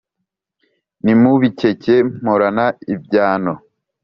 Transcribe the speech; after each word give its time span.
Ntimubikeke 1.03 1.95
mporana 2.21 2.65
ibyano. 2.93 3.53